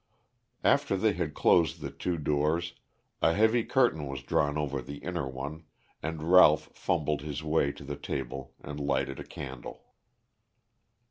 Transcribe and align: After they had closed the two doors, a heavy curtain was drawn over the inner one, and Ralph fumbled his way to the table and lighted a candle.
After 0.63 0.97
they 0.97 1.13
had 1.13 1.35
closed 1.35 1.79
the 1.79 1.91
two 1.91 2.17
doors, 2.17 2.73
a 3.21 3.33
heavy 3.35 3.63
curtain 3.63 4.07
was 4.07 4.23
drawn 4.23 4.57
over 4.57 4.81
the 4.81 4.97
inner 4.97 5.27
one, 5.27 5.65
and 6.01 6.31
Ralph 6.31 6.71
fumbled 6.75 7.21
his 7.21 7.43
way 7.43 7.71
to 7.73 7.83
the 7.83 7.95
table 7.97 8.55
and 8.63 8.79
lighted 8.79 9.19
a 9.19 9.23
candle. 9.23 9.83